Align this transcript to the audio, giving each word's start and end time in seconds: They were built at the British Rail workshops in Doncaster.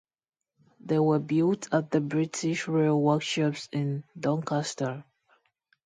They 0.79 0.97
were 0.97 1.19
built 1.19 1.71
at 1.71 1.91
the 1.91 1.99
British 2.01 2.67
Rail 2.67 2.99
workshops 2.99 3.69
in 3.71 4.03
Doncaster. 4.19 5.03